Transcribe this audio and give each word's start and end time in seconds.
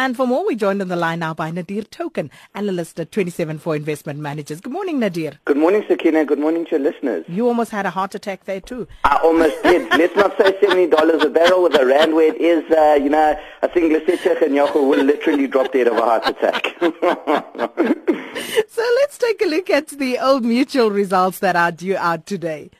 And 0.00 0.16
for 0.16 0.26
more, 0.26 0.46
we 0.46 0.56
joined 0.56 0.80
on 0.80 0.88
the 0.88 0.96
line 0.96 1.18
now 1.18 1.34
by 1.34 1.50
Nadir 1.50 1.82
Thokan, 1.82 2.30
analyst 2.54 2.98
at 2.98 3.10
27Four 3.10 3.76
Investment 3.76 4.18
Managers. 4.18 4.58
Good 4.58 4.72
morning, 4.72 4.98
Nadir. 4.98 5.32
Good 5.44 5.58
morning, 5.58 5.84
Sakina. 5.86 6.24
Good 6.24 6.38
morning 6.38 6.64
to 6.64 6.70
your 6.70 6.80
listeners. 6.80 7.26
You 7.28 7.46
almost 7.46 7.70
had 7.70 7.84
a 7.84 7.90
heart 7.90 8.14
attack 8.14 8.44
there 8.44 8.62
too. 8.62 8.88
I 9.04 9.20
almost 9.22 9.56
did. 9.62 9.90
Let's 9.90 10.16
not 10.16 10.38
say 10.38 10.52
$70 10.52 11.22
a 11.22 11.28
barrel 11.28 11.64
with 11.64 11.78
a 11.78 11.84
rand 11.84 12.14
where 12.14 12.34
it 12.34 12.40
is, 12.40 12.64
uh, 12.72 12.94
you 12.94 13.10
know, 13.10 13.38
I 13.62 13.66
think 13.66 13.92
Lesetech 13.92 14.40
and 14.40 14.54
Yoko 14.54 14.88
will 14.88 15.04
literally 15.04 15.46
drop 15.46 15.70
dead 15.70 15.86
of 15.86 15.98
a 15.98 16.00
heart 16.00 16.26
attack. 16.26 16.74
so 16.80 16.90
let's 19.00 19.18
take 19.18 19.42
a 19.42 19.48
look 19.48 19.68
at 19.68 19.88
the 19.88 20.18
Old 20.18 20.46
Mutual 20.46 20.90
results 20.90 21.40
that 21.40 21.56
are 21.56 21.72
due 21.72 21.98
out 21.98 22.24
today. 22.24 22.70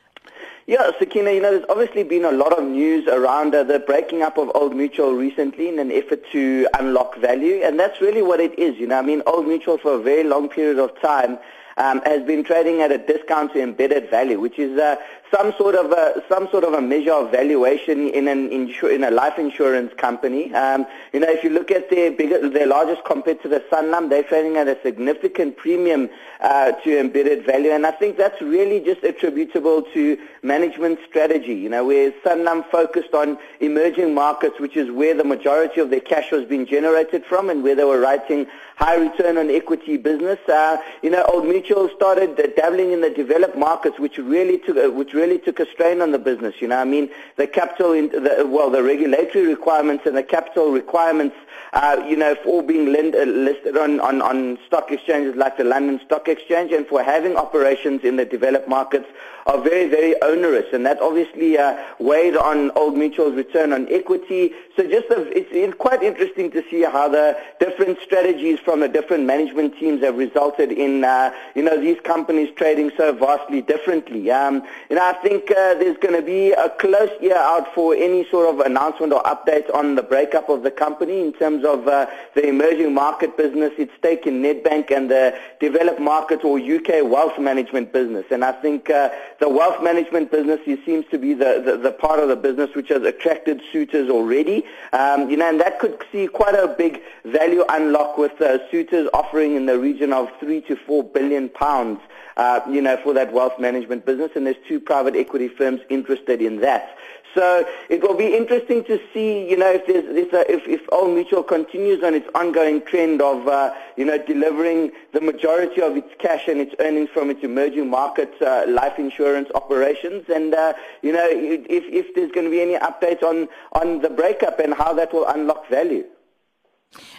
Yeah, 0.71 0.93
Sakina, 1.01 1.33
you 1.33 1.41
know, 1.41 1.51
there's 1.51 1.65
obviously 1.69 2.05
been 2.05 2.25
a 2.25 2.31
lot 2.31 2.57
of 2.57 2.63
news 2.63 3.09
around 3.09 3.57
uh, 3.57 3.65
the 3.65 3.81
breaking 3.81 4.23
up 4.23 4.39
of 4.39 4.53
Old 4.55 4.77
Mutual 4.77 5.15
recently 5.15 5.67
in 5.67 5.81
an 5.81 5.91
effort 5.91 6.23
to 6.31 6.69
unlock 6.79 7.17
value, 7.17 7.61
and 7.65 7.77
that's 7.77 8.01
really 8.01 8.23
what 8.23 8.39
it 8.39 8.57
is. 8.57 8.79
You 8.79 8.87
know, 8.87 9.01
I 9.01 9.03
mean, 9.03 9.21
Old 9.27 9.49
Mutual 9.49 9.79
for 9.79 9.95
a 9.95 9.99
very 9.99 10.23
long 10.23 10.49
period 10.49 10.79
of 10.79 10.93
time 11.03 11.41
um, 11.77 12.01
has 12.03 12.23
been 12.23 12.45
trading 12.45 12.83
at 12.83 12.93
a 12.93 12.99
discount 12.99 13.53
to 13.55 13.61
embedded 13.61 14.11
value, 14.11 14.39
which 14.39 14.61
is 14.61 14.79
uh, 14.79 14.95
some 15.31 15.53
sort 15.57 15.75
of 15.75 15.93
a, 15.93 16.23
some 16.29 16.49
sort 16.51 16.65
of 16.65 16.73
a 16.75 16.81
measure 16.81 17.13
of 17.13 17.31
valuation 17.31 18.09
in 18.09 18.29
an 18.29 18.51
in 18.51 19.05
a 19.05 19.11
life 19.11 19.39
insurance 19.39 19.93
company. 19.97 20.53
Um, 20.55 20.87
you 21.13 21.21
know, 21.21 21.29
if 21.29 21.45
you 21.45 21.51
look 21.51 21.71
at 21.71 21.89
their 21.91 22.11
bigger, 22.11 22.49
their 22.49 22.67
largest 22.67 23.05
competitor, 23.05 23.63
Sanlam, 23.71 24.09
they're 24.09 24.25
trading 24.25 24.57
at 24.57 24.67
a 24.67 24.77
significant 24.83 25.57
premium 25.57 26.11
uh, 26.41 26.73
to 26.73 26.99
embedded 26.99 27.45
value, 27.45 27.71
and 27.71 27.87
I 27.87 27.93
think 27.93 28.17
that's 28.17 28.41
really 28.41 28.81
just 28.81 29.05
attributable 29.05 29.83
to 29.95 30.19
management 30.43 30.99
strategy. 31.09 31.55
You 31.55 31.69
know, 31.69 31.85
where 31.85 32.11
Sanlam 32.25 32.69
focused 32.71 33.15
on 33.15 33.39
emerging 33.61 34.15
markets, 34.15 34.59
which 34.59 34.77
is 34.77 34.91
where 34.91 35.15
the 35.15 35.25
majority 35.25 35.81
of 35.81 35.91
their 35.91 36.01
cash 36.01 36.33
was 36.33 36.45
being 36.45 36.67
generated 36.67 37.25
from, 37.25 37.51
and 37.51 37.63
where 37.63 37.77
they 37.77 37.85
were 37.85 38.01
writing 38.01 38.47
high 38.81 38.97
return 38.97 39.37
on 39.37 39.51
equity 39.51 39.99
business. 39.99 40.39
Uh, 40.49 40.79
you 41.03 41.11
know, 41.11 41.23
Old 41.25 41.45
Mutual 41.45 41.91
started 41.95 42.37
dabbling 42.57 42.93
in 42.93 43.03
the 43.03 43.11
developed 43.11 43.57
markets, 43.57 43.99
which 43.99 44.17
really 44.17 44.59
took 44.59 44.79
uh, 44.79 44.91
which 44.91 45.13
really 45.13 45.20
took 45.39 45.61
a 45.61 45.67
strain 45.71 46.01
on 46.01 46.13
the 46.13 46.19
business. 46.19 46.55
You 46.61 46.69
know, 46.69 46.79
I 46.79 46.85
mean, 46.85 47.11
the 47.37 47.47
capital, 47.47 47.93
in, 47.93 48.09
the, 48.09 48.45
well, 48.47 48.71
the 48.71 48.83
regulatory 48.83 49.47
requirements 49.47 50.07
and 50.07 50.17
the 50.17 50.23
capital 50.23 50.71
requirements, 50.73 51.37
uh, 51.73 52.03
you 52.09 52.17
know, 52.17 52.35
for 52.43 52.63
being 52.63 52.93
lend, 52.93 53.15
uh, 53.15 53.23
listed 53.25 53.77
on, 53.77 54.01
on, 54.01 54.21
on 54.23 54.59
stock 54.67 54.91
exchanges 54.91 55.37
like 55.37 55.57
the 55.57 55.65
London 55.65 56.01
Stock 56.05 56.29
Exchange 56.29 56.73
and 56.73 56.87
for 56.87 57.03
having 57.03 57.37
operations 57.37 58.03
in 58.03 58.17
the 58.17 58.25
developed 58.25 58.69
markets 58.69 59.07
are 59.47 59.61
very, 59.61 59.89
very 59.89 60.21
onerous. 60.23 60.67
And 60.73 60.85
that 60.87 61.01
obviously 61.01 61.59
uh, 61.59 61.77
weighed 61.99 62.37
on 62.37 62.71
Old 62.73 62.97
Mutual's 62.97 63.35
return 63.35 63.73
on 63.73 63.89
equity. 63.91 64.53
So 64.77 64.83
just 64.83 65.09
a, 65.11 65.23
it's, 65.37 65.49
it's 65.53 65.77
quite 65.77 66.03
interesting 66.03 66.51
to 66.53 66.63
see 66.71 66.83
how 66.83 67.09
the 67.09 67.39
different 67.59 67.99
strategies 68.01 68.59
from 68.61 68.81
the 68.81 68.89
different 68.89 69.25
management 69.25 69.79
teams 69.79 70.03
have 70.03 70.17
resulted 70.17 70.73
in, 70.73 71.05
uh, 71.05 71.33
you 71.55 71.63
know, 71.63 71.81
these 71.81 72.01
companies 72.01 72.51
trading 72.57 72.91
so 72.97 73.13
vastly 73.13 73.63
differently. 73.63 74.31
Um, 74.31 74.63
you 74.89 74.97
know, 74.97 75.03
I 75.11 75.15
think 75.15 75.51
uh, 75.51 75.75
there's 75.75 75.97
going 75.97 76.15
to 76.15 76.23
be 76.23 76.53
a 76.53 76.71
close 76.71 77.11
ear 77.21 77.35
out 77.35 77.75
for 77.75 77.97
any 77.97 78.31
sort 78.31 78.49
of 78.49 78.61
announcement 78.61 79.13
or 79.13 79.21
update 79.25 79.69
on 79.75 79.97
the 79.97 80.05
breakup 80.05 80.49
of 80.49 80.63
the 80.63 80.71
company 80.71 81.21
in 81.21 81.33
terms 81.33 81.65
of 81.65 81.89
uh, 81.89 82.07
the 82.37 82.47
emerging 82.47 82.95
market 82.95 83.37
business, 83.37 83.73
its 83.77 83.91
stake 83.99 84.25
in 84.25 84.41
Nedbank, 84.41 84.93
and 84.93 85.11
the 85.11 85.37
developed 85.59 85.99
market 85.99 86.45
or 86.45 86.61
UK 86.61 87.03
wealth 87.03 87.41
management 87.41 87.93
business. 87.93 88.25
And 88.31 88.45
I 88.45 88.53
think 88.53 88.89
uh, 88.89 89.11
the 89.41 89.49
wealth 89.49 89.83
management 89.83 90.31
business 90.31 90.61
seems 90.65 91.05
to 91.11 91.19
be 91.19 91.35
the, 91.35 91.61
the, 91.65 91.77
the, 91.77 91.91
part 91.91 92.21
of 92.21 92.29
the 92.29 92.37
business 92.37 92.71
which 92.77 92.91
has 92.91 93.03
attracted 93.03 93.61
suitors 93.73 94.09
already. 94.09 94.65
Um, 94.93 95.29
you 95.29 95.37
know, 95.37 95.49
and 95.49 95.61
that 95.61 95.81
could 95.81 96.05
see 96.13 96.29
quite 96.29 96.55
a 96.55 96.69
big 96.69 97.03
value 97.25 97.65
unlock 97.69 98.17
with 98.17 98.41
uh, 98.41 98.71
suitors 98.71 99.09
offering 99.13 99.57
in 99.57 99.67
the 99.67 99.77
region 99.77 100.13
of 100.13 100.29
three 100.39 100.61
to 100.61 100.77
four 100.77 101.03
billion 101.03 101.49
pounds 101.49 101.99
uh, 102.41 102.61
you 102.71 102.81
know, 102.81 102.97
for 103.03 103.13
that 103.13 103.33
wealth 103.35 103.59
management 103.59 104.07
business, 104.07 104.31
and 104.35 104.47
there's 104.47 104.57
two 104.67 104.81
private 104.81 105.00
equity 105.09 105.49
firms 105.49 105.81
interested 105.89 106.41
in 106.41 106.61
that. 106.61 106.97
So 107.35 107.65
it 107.89 108.03
will 108.03 108.17
be 108.17 108.37
interesting 108.37 108.83
to 108.85 108.99
see, 109.15 109.49
you 109.49 109.57
know, 109.57 109.71
if 109.71 109.87
there's, 109.87 110.33
a, 110.33 110.53
if, 110.53 110.67
if 110.67 110.81
Old 110.91 111.15
Mutual 111.15 111.45
continues 111.45 112.03
on 112.03 112.15
its 112.15 112.29
ongoing 112.35 112.83
trend 112.83 113.23
of, 113.23 113.47
uh, 113.47 113.73
you 113.97 114.05
know, 114.05 114.19
delivering 114.19 114.91
the 115.13 115.21
majority 115.21 115.81
of 115.81 115.97
its 115.97 116.09
cash 116.19 116.49
and 116.49 116.61
its 116.61 116.75
earnings 116.81 117.09
from 117.15 117.31
its 117.31 117.45
emerging 117.45 117.89
market 117.89 118.33
uh, 118.43 118.65
life 118.67 118.99
insurance 118.99 119.49
operations, 119.55 120.25
and 120.29 120.55
uh, 120.55 120.73
you 121.03 121.13
know, 121.13 121.27
if, 121.31 121.85
if 121.87 122.15
there's 122.15 122.33
going 122.33 122.47
to 122.47 122.51
be 122.51 122.61
any 122.61 122.75
updates 122.75 123.23
on 123.23 123.49
on 123.73 124.03
the 124.03 124.11
breakup 124.11 124.59
and 124.59 124.75
how 124.75 124.93
that 124.93 125.13
will 125.13 125.27
unlock 125.29 125.69
value. 125.69 126.05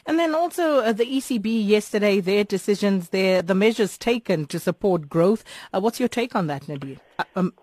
And 0.05 0.19
then 0.19 0.35
also 0.35 0.79
uh, 0.79 0.91
the 0.91 1.05
ECB 1.05 1.65
yesterday, 1.65 2.19
their 2.19 2.43
decisions, 2.43 3.09
their 3.09 3.41
the 3.41 3.55
measures 3.55 3.97
taken 3.97 4.45
to 4.47 4.59
support 4.59 5.07
growth. 5.07 5.45
Uh, 5.73 5.79
what's 5.79 5.99
your 5.99 6.09
take 6.09 6.35
on 6.35 6.47
that, 6.47 6.67
Nadir? 6.67 6.97
Uh, 7.17 7.23
um, 7.37 7.53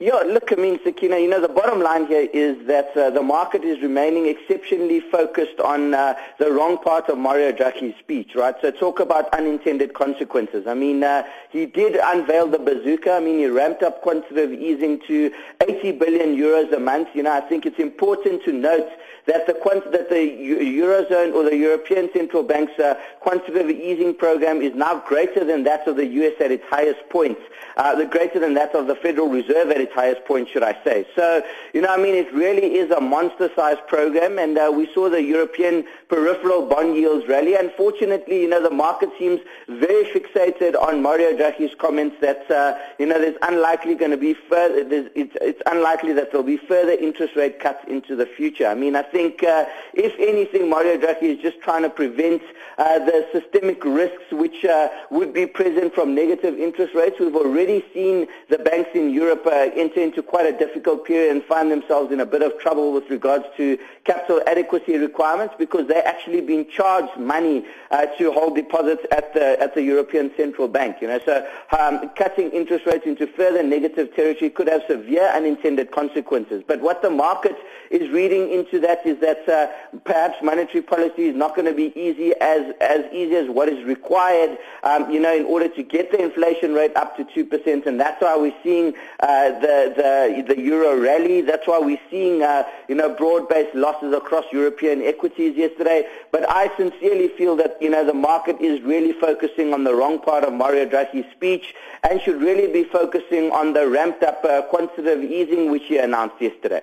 yeah, 0.00 0.24
look, 0.26 0.50
I 0.50 0.56
mean, 0.56 0.80
Sakina, 0.82 1.18
you 1.18 1.28
know, 1.28 1.40
the 1.40 1.48
bottom 1.48 1.80
line 1.80 2.06
here 2.08 2.28
is 2.32 2.66
that 2.66 2.96
uh, 2.96 3.10
the 3.10 3.22
market 3.22 3.62
is 3.62 3.80
remaining 3.80 4.26
exceptionally 4.26 4.98
focused 4.98 5.60
on 5.60 5.94
uh, 5.94 6.14
the 6.40 6.50
wrong 6.50 6.78
part 6.78 7.08
of 7.08 7.16
Mario 7.16 7.52
Draghi's 7.52 7.96
speech, 8.00 8.32
right? 8.34 8.56
So 8.60 8.72
talk 8.72 8.98
about 8.98 9.32
unintended 9.32 9.94
consequences. 9.94 10.66
I 10.66 10.74
mean, 10.74 11.04
uh, 11.04 11.22
he 11.48 11.66
did 11.66 11.94
unveil 12.02 12.48
the 12.48 12.58
bazooka. 12.58 13.12
I 13.12 13.20
mean, 13.20 13.38
he 13.38 13.46
ramped 13.46 13.84
up 13.84 14.02
quantitative 14.02 14.52
easing 14.52 15.00
to 15.06 15.32
80 15.60 15.92
billion 15.92 16.36
euros 16.36 16.72
a 16.72 16.80
month. 16.80 17.10
You 17.14 17.22
know, 17.22 17.32
I 17.32 17.40
think 17.42 17.64
it's 17.64 17.78
important 17.78 18.42
to 18.46 18.52
note 18.52 18.88
that 19.26 19.46
the 19.46 19.54
that 19.90 20.10
the 20.10 20.16
eurozone 20.16 21.34
or 21.34 21.44
the 21.44 21.56
European 21.56 22.10
Central 22.12 22.42
Bank's 22.42 22.78
uh, 22.78 22.94
quantitative 23.20 23.70
easing 23.70 24.14
program 24.14 24.60
is 24.60 24.74
now 24.74 25.02
greater 25.06 25.44
than 25.44 25.64
that 25.64 25.88
of 25.88 25.96
the 25.96 26.06
U.S. 26.06 26.34
at 26.40 26.50
its 26.50 26.64
highest 26.68 27.08
point, 27.08 27.38
uh, 27.76 27.94
the 27.94 28.04
greater 28.04 28.38
than 28.38 28.54
that 28.54 28.74
of 28.74 28.86
the 28.86 28.94
Federal 28.94 29.28
Reserve 29.28 29.70
at 29.70 29.80
its 29.80 29.94
highest 29.94 30.24
point, 30.26 30.48
should 30.48 30.62
I 30.62 30.76
say? 30.84 31.06
So, 31.16 31.42
you 31.72 31.80
know, 31.80 31.88
I 31.88 31.96
mean, 31.96 32.14
it 32.14 32.32
really 32.32 32.74
is 32.74 32.90
a 32.90 33.00
monster-sized 33.00 33.86
program, 33.86 34.38
and 34.38 34.58
uh, 34.58 34.70
we 34.74 34.92
saw 34.92 35.08
the 35.08 35.22
European 35.22 35.84
peripheral 36.08 36.66
bond 36.66 36.96
yields 36.96 37.26
rally. 37.26 37.54
Unfortunately, 37.54 38.42
you 38.42 38.48
know, 38.48 38.62
the 38.62 38.70
market 38.70 39.08
seems 39.18 39.40
very 39.68 40.04
fixated 40.04 40.80
on 40.80 41.02
Mario 41.02 41.36
Draghi's 41.36 41.74
comments 41.74 42.16
that, 42.20 42.48
uh, 42.50 42.76
you 42.98 43.06
know, 43.06 43.18
there's 43.18 43.38
unlikely 43.42 43.94
going 43.94 44.10
to 44.10 44.16
be 44.16 44.34
further, 44.34 44.86
it's, 44.90 45.34
it's 45.40 45.62
unlikely 45.66 46.12
that 46.12 46.30
there'll 46.30 46.46
be 46.46 46.58
further 46.58 46.92
interest 46.92 47.34
rate 47.36 47.58
cuts 47.58 47.84
into 47.88 48.14
the 48.14 48.26
future. 48.26 48.66
I 48.66 48.74
mean, 48.74 48.94
I 48.94 49.02
think, 49.14 49.44
uh, 49.44 49.64
if 49.94 50.12
anything, 50.18 50.68
Mario 50.68 50.98
Draghi 50.98 51.36
is 51.36 51.38
just 51.40 51.60
trying 51.60 51.82
to 51.82 51.88
prevent 51.88 52.42
uh, 52.78 52.98
the 52.98 53.28
systemic 53.32 53.84
risks 53.84 54.24
which 54.32 54.64
uh, 54.64 54.88
would 55.10 55.32
be 55.32 55.46
present 55.46 55.94
from 55.94 56.16
negative 56.16 56.58
interest 56.58 56.96
rates. 56.96 57.20
We've 57.20 57.36
already 57.36 57.84
seen 57.94 58.26
the 58.48 58.58
banks 58.58 58.90
in 58.92 59.10
Europe 59.10 59.46
uh, 59.46 59.70
enter 59.76 60.00
into 60.00 60.20
quite 60.20 60.46
a 60.52 60.58
difficult 60.58 61.04
period 61.04 61.30
and 61.30 61.44
find 61.44 61.70
themselves 61.70 62.10
in 62.10 62.18
a 62.18 62.26
bit 62.26 62.42
of 62.42 62.58
trouble 62.58 62.92
with 62.92 63.08
regards 63.08 63.44
to 63.56 63.78
capital 64.02 64.42
adequacy 64.48 64.98
requirements 64.98 65.54
because 65.58 65.86
they're 65.86 66.06
actually 66.06 66.40
being 66.40 66.68
charged 66.68 67.16
money 67.16 67.64
uh, 67.92 68.06
to 68.18 68.32
hold 68.32 68.56
deposits 68.56 69.06
at 69.12 69.32
the 69.32 69.60
at 69.60 69.76
the 69.76 69.82
European 69.82 70.32
Central 70.36 70.66
Bank. 70.66 70.96
You 71.00 71.06
know, 71.06 71.20
so 71.24 71.46
um, 71.78 72.10
cutting 72.16 72.50
interest 72.50 72.84
rates 72.84 73.06
into 73.06 73.28
further 73.28 73.62
negative 73.62 74.12
territory 74.16 74.50
could 74.50 74.66
have 74.66 74.82
severe 74.88 75.28
unintended 75.28 75.92
consequences. 75.92 76.64
But 76.66 76.80
what 76.80 77.00
the 77.00 77.10
market 77.10 77.56
is 77.90 78.10
reading 78.10 78.50
into 78.50 78.80
that 78.80 79.03
is 79.04 79.20
that 79.20 79.48
uh, 79.48 79.68
perhaps 80.04 80.36
monetary 80.42 80.82
policy 80.82 81.24
is 81.24 81.36
not 81.36 81.54
going 81.54 81.66
to 81.66 81.74
be 81.74 81.92
easy 81.98 82.32
as, 82.40 82.74
as 82.80 83.04
easy 83.12 83.34
as 83.36 83.48
what 83.48 83.68
is 83.68 83.84
required, 83.84 84.58
um, 84.82 85.10
you 85.10 85.20
know, 85.20 85.34
in 85.34 85.44
order 85.44 85.68
to 85.68 85.82
get 85.82 86.10
the 86.10 86.22
inflation 86.22 86.74
rate 86.74 86.94
up 86.96 87.16
to 87.16 87.24
2%. 87.24 87.86
And 87.86 88.00
that's 88.00 88.20
why 88.20 88.36
we're 88.36 88.54
seeing 88.62 88.94
uh, 89.20 89.50
the, 89.60 89.92
the, 89.96 90.54
the 90.54 90.60
euro 90.60 90.98
rally. 90.98 91.40
That's 91.40 91.66
why 91.66 91.78
we're 91.78 92.00
seeing, 92.10 92.42
uh, 92.42 92.64
you 92.88 92.94
know, 92.94 93.14
broad-based 93.14 93.74
losses 93.74 94.12
across 94.12 94.44
European 94.52 95.02
equities 95.02 95.56
yesterday. 95.56 96.06
But 96.30 96.48
I 96.50 96.74
sincerely 96.76 97.28
feel 97.28 97.56
that, 97.56 97.76
you 97.80 97.90
know, 97.90 98.04
the 98.04 98.14
market 98.14 98.60
is 98.60 98.80
really 98.82 99.12
focusing 99.12 99.72
on 99.74 99.84
the 99.84 99.94
wrong 99.94 100.18
part 100.18 100.44
of 100.44 100.52
Mario 100.52 100.86
Draghi's 100.86 101.30
speech 101.32 101.74
and 102.08 102.20
should 102.20 102.40
really 102.40 102.72
be 102.72 102.84
focusing 102.84 103.50
on 103.50 103.72
the 103.72 103.88
ramped 103.88 104.22
up 104.22 104.44
uh, 104.44 104.62
quantitative 104.62 105.22
easing 105.22 105.70
which 105.70 105.84
he 105.84 105.98
announced 105.98 106.40
yesterday. 106.40 106.82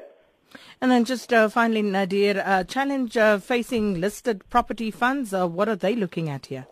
And 0.82 0.92
then 0.92 1.06
just 1.06 1.32
uh, 1.32 1.50
finally, 1.50 1.82
Nadir, 1.82 2.42
uh, 2.46 2.64
challenge 2.64 3.18
uh, 3.18 3.38
facing 3.40 4.02
listed 4.02 4.48
property 4.50 4.92
funds. 4.92 5.34
Uh, 5.34 5.48
what 5.48 5.70
are 5.70 5.76
they 5.76 5.96
looking 5.96 6.30
at 6.30 6.48
here? 6.48 6.68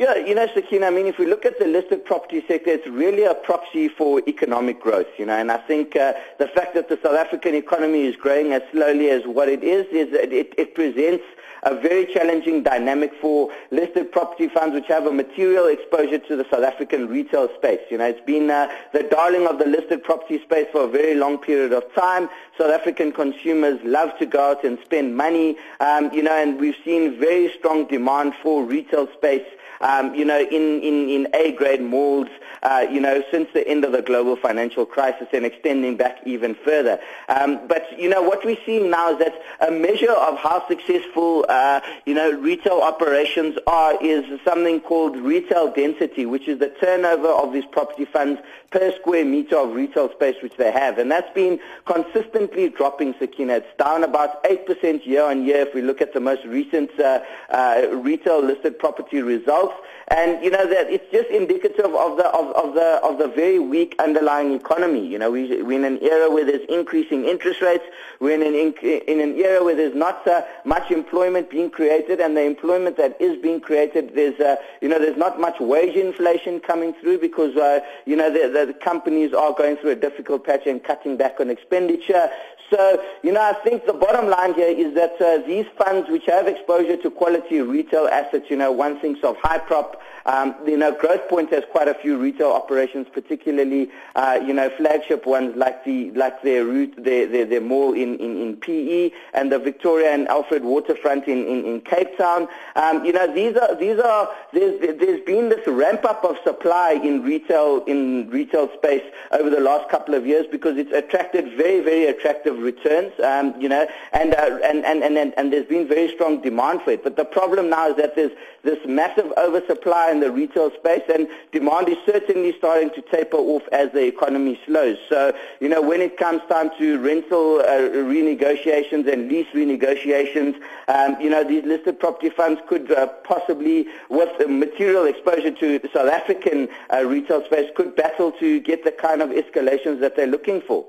Yeah, 0.00 0.16
you 0.16 0.34
know, 0.34 0.46
Sakina, 0.54 0.86
I 0.86 0.90
mean, 0.90 1.06
if 1.06 1.18
we 1.18 1.26
look 1.26 1.44
at 1.44 1.58
the 1.58 1.66
listed 1.66 2.06
property 2.06 2.42
sector, 2.48 2.70
it's 2.70 2.86
really 2.86 3.24
a 3.24 3.34
proxy 3.34 3.86
for 3.86 4.22
economic 4.26 4.80
growth, 4.80 5.08
you 5.18 5.26
know, 5.26 5.36
and 5.36 5.52
I 5.52 5.58
think 5.58 5.94
uh, 5.94 6.14
the 6.38 6.48
fact 6.48 6.72
that 6.72 6.88
the 6.88 6.98
South 7.02 7.18
African 7.18 7.54
economy 7.54 8.06
is 8.06 8.16
growing 8.16 8.54
as 8.54 8.62
slowly 8.72 9.10
as 9.10 9.26
what 9.26 9.50
it 9.50 9.62
is, 9.62 9.84
is 9.88 10.08
it, 10.14 10.54
it 10.56 10.74
presents 10.74 11.24
a 11.62 11.74
very 11.74 12.06
challenging 12.12 12.62
dynamic 12.62 13.12
for 13.20 13.50
listed 13.70 14.10
property 14.12 14.48
funds 14.48 14.74
which 14.74 14.86
have 14.86 15.06
a 15.06 15.12
material 15.12 15.66
exposure 15.66 16.18
to 16.18 16.36
the 16.36 16.44
South 16.50 16.64
African 16.64 17.08
retail 17.08 17.48
space. 17.56 17.80
You 17.90 17.98
know, 17.98 18.06
it's 18.06 18.24
been 18.24 18.50
uh, 18.50 18.68
the 18.92 19.02
darling 19.04 19.46
of 19.46 19.58
the 19.58 19.66
listed 19.66 20.02
property 20.02 20.40
space 20.42 20.66
for 20.72 20.84
a 20.84 20.88
very 20.88 21.14
long 21.14 21.38
period 21.38 21.72
of 21.72 21.84
time. 21.94 22.28
South 22.58 22.70
African 22.70 23.12
consumers 23.12 23.78
love 23.84 24.16
to 24.18 24.26
go 24.26 24.50
out 24.50 24.64
and 24.64 24.78
spend 24.84 25.16
money, 25.16 25.56
um, 25.80 26.12
you 26.12 26.22
know, 26.22 26.36
and 26.36 26.60
we've 26.60 26.76
seen 26.84 27.18
very 27.18 27.52
strong 27.58 27.86
demand 27.86 28.34
for 28.42 28.64
retail 28.64 29.08
space 29.12 29.46
um, 29.80 30.14
you 30.14 30.24
know, 30.24 30.40
in, 30.40 30.80
in, 30.82 31.08
in 31.08 31.28
A-grade 31.34 31.80
malls, 31.82 32.28
uh, 32.62 32.86
you 32.90 33.00
know, 33.00 33.22
since 33.30 33.48
the 33.54 33.66
end 33.66 33.84
of 33.84 33.92
the 33.92 34.02
global 34.02 34.36
financial 34.36 34.84
crisis 34.84 35.28
and 35.32 35.46
extending 35.46 35.96
back 35.96 36.18
even 36.26 36.54
further. 36.54 37.00
Um, 37.28 37.66
but, 37.66 37.98
you 37.98 38.08
know, 38.08 38.22
what 38.22 38.44
we're 38.44 38.58
seeing 38.66 38.90
now 38.90 39.12
is 39.12 39.18
that 39.18 39.40
a 39.66 39.70
measure 39.70 40.12
of 40.12 40.38
how 40.38 40.66
successful, 40.68 41.46
uh, 41.48 41.80
you 42.04 42.14
know, 42.14 42.30
retail 42.32 42.80
operations 42.80 43.56
are 43.66 43.96
is 44.02 44.24
something 44.44 44.80
called 44.80 45.16
retail 45.16 45.72
density, 45.72 46.26
which 46.26 46.48
is 46.48 46.58
the 46.58 46.68
turnover 46.68 47.28
of 47.28 47.52
these 47.52 47.64
property 47.66 48.04
funds 48.04 48.40
per 48.70 48.92
square 49.00 49.24
meter 49.24 49.56
of 49.56 49.74
retail 49.74 50.10
space 50.12 50.36
which 50.42 50.56
they 50.56 50.70
have. 50.70 50.98
And 50.98 51.10
that's 51.10 51.32
been 51.34 51.58
consistently 51.86 52.68
dropping, 52.68 53.14
Sakina. 53.18 53.54
It's 53.54 53.76
down 53.78 54.04
about 54.04 54.42
8% 54.44 55.06
year 55.06 55.24
on 55.24 55.44
year 55.44 55.62
if 55.62 55.74
we 55.74 55.82
look 55.82 56.00
at 56.00 56.14
the 56.14 56.20
most 56.20 56.44
recent 56.44 56.90
uh, 57.00 57.20
uh, 57.50 57.88
retail 57.92 58.42
listed 58.42 58.78
property 58.78 59.22
results. 59.22 59.69
And 60.08 60.42
you 60.44 60.50
know 60.50 60.66
that 60.66 60.90
it's 60.90 61.08
just 61.12 61.30
indicative 61.30 61.94
of 61.94 62.16
the 62.16 62.26
of, 62.30 62.50
of 62.56 62.74
the 62.74 63.00
of 63.04 63.18
the 63.18 63.28
very 63.28 63.60
weak 63.60 63.94
underlying 64.00 64.52
economy. 64.52 65.06
You 65.06 65.20
know, 65.20 65.30
we, 65.30 65.62
we're 65.62 65.78
in 65.78 65.84
an 65.84 66.02
era 66.02 66.28
where 66.28 66.44
there's 66.44 66.66
increasing 66.68 67.26
interest 67.26 67.62
rates. 67.62 67.84
We're 68.18 68.34
in 68.34 68.42
an 68.42 68.54
in 68.82 69.20
an 69.20 69.36
era 69.36 69.62
where 69.62 69.76
there's 69.76 69.94
not 69.94 70.26
much 70.64 70.90
employment 70.90 71.48
being 71.48 71.70
created, 71.70 72.18
and 72.18 72.36
the 72.36 72.42
employment 72.42 72.96
that 72.96 73.20
is 73.20 73.40
being 73.40 73.60
created, 73.60 74.16
there's 74.16 74.38
uh, 74.40 74.56
you 74.80 74.88
know 74.88 74.98
there's 74.98 75.16
not 75.16 75.40
much 75.40 75.60
wage 75.60 75.94
inflation 75.94 76.58
coming 76.58 76.92
through 76.94 77.18
because 77.20 77.56
uh, 77.56 77.78
you 78.04 78.16
know 78.16 78.32
the, 78.32 78.66
the 78.66 78.74
companies 78.74 79.32
are 79.32 79.52
going 79.52 79.76
through 79.76 79.90
a 79.90 79.96
difficult 79.96 80.44
patch 80.44 80.66
and 80.66 80.82
cutting 80.82 81.16
back 81.16 81.38
on 81.38 81.50
expenditure. 81.50 82.30
So, 82.70 83.02
you 83.24 83.32
know, 83.32 83.42
I 83.42 83.52
think 83.64 83.84
the 83.84 83.92
bottom 83.92 84.30
line 84.30 84.54
here 84.54 84.68
is 84.68 84.94
that 84.94 85.20
uh, 85.20 85.44
these 85.44 85.66
funds 85.76 86.08
which 86.08 86.26
have 86.26 86.46
exposure 86.46 86.96
to 86.98 87.10
quality 87.10 87.60
retail 87.60 88.06
assets, 88.06 88.46
you 88.48 88.56
know, 88.56 88.70
one 88.70 89.00
thinks 89.00 89.24
of 89.24 89.36
Hyprop, 89.60 89.96
um, 90.26 90.54
you 90.66 90.76
know, 90.76 90.92
Growthpoint 90.92 91.50
has 91.50 91.64
quite 91.70 91.88
a 91.88 91.94
few 91.94 92.18
retail 92.18 92.50
operations, 92.50 93.06
particularly, 93.12 93.90
uh, 94.14 94.38
you 94.44 94.52
know, 94.52 94.70
flagship 94.70 95.26
ones 95.26 95.56
like 95.56 95.84
the 95.84 96.10
like 96.12 96.42
their 96.42 96.64
route, 96.64 96.94
their, 97.02 97.26
their, 97.26 97.46
their 97.46 97.60
mall 97.60 97.92
in, 97.92 98.16
in, 98.18 98.36
in 98.40 98.56
PE 98.56 99.10
and 99.34 99.50
the 99.50 99.58
Victoria 99.58 100.12
and 100.12 100.28
Alfred 100.28 100.64
waterfront 100.64 101.26
in, 101.26 101.46
in, 101.46 101.64
in 101.64 101.80
Cape 101.80 102.16
Town. 102.18 102.48
Um, 102.76 103.04
you 103.04 103.12
know, 103.12 103.32
these 103.32 103.56
are 103.56 103.74
these 103.74 103.98
are 103.98 104.28
there's 104.52 104.80
there's 104.80 105.24
been 105.24 105.48
this 105.48 105.66
ramp 105.66 106.04
up 106.04 106.24
of 106.24 106.36
supply 106.44 106.92
in 106.92 107.22
retail 107.22 107.84
in 107.86 108.28
retail 108.30 108.70
space 108.74 109.04
over 109.32 109.50
the 109.50 109.60
last 109.60 109.88
couple 109.90 110.14
of 110.14 110.26
years 110.26 110.46
because 110.50 110.76
it's 110.76 110.92
attracted 110.92 111.56
very 111.56 111.80
very 111.80 112.06
attractive 112.06 112.58
returns. 112.58 113.12
Um, 113.20 113.58
you 113.60 113.68
know, 113.68 113.86
and, 114.12 114.34
uh, 114.34 114.58
and, 114.64 114.84
and 114.84 115.02
and 115.02 115.34
and 115.36 115.52
there's 115.52 115.66
been 115.66 115.88
very 115.88 116.12
strong 116.12 116.42
demand 116.42 116.82
for 116.82 116.90
it. 116.90 117.02
But 117.02 117.16
the 117.16 117.24
problem 117.24 117.70
now 117.70 117.90
is 117.90 117.96
that 117.96 118.16
there's 118.16 118.32
this 118.62 118.78
massive 118.86 119.32
oversupply 119.38 120.09
in 120.10 120.20
the 120.20 120.30
retail 120.30 120.70
space, 120.72 121.02
and 121.12 121.28
demand 121.52 121.88
is 121.88 121.96
certainly 122.04 122.54
starting 122.58 122.90
to 122.90 123.02
taper 123.02 123.36
off 123.36 123.62
as 123.72 123.90
the 123.92 124.04
economy 124.06 124.60
slows. 124.66 124.98
So, 125.08 125.32
you 125.60 125.68
know, 125.68 125.80
when 125.80 126.00
it 126.00 126.16
comes 126.16 126.42
time 126.48 126.70
to 126.78 126.98
rental 126.98 127.60
uh, 127.60 127.90
renegotiations 128.14 129.10
and 129.10 129.28
lease 129.28 129.46
renegotiations, 129.54 130.60
um, 130.88 131.20
you 131.20 131.30
know, 131.30 131.44
these 131.44 131.64
listed 131.64 131.98
property 131.98 132.30
funds 132.30 132.60
could 132.68 132.90
uh, 132.90 133.06
possibly, 133.24 133.86
with 134.08 134.32
material 134.48 135.04
exposure 135.04 135.52
to 135.52 135.78
the 135.78 135.88
South 135.94 136.10
African 136.10 136.68
uh, 136.92 137.04
retail 137.04 137.44
space, 137.44 137.70
could 137.76 137.94
battle 137.96 138.32
to 138.32 138.60
get 138.60 138.84
the 138.84 138.92
kind 138.92 139.22
of 139.22 139.30
escalations 139.30 140.00
that 140.00 140.16
they're 140.16 140.26
looking 140.26 140.60
for. 140.60 140.84